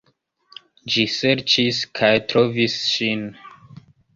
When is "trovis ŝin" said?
2.33-3.25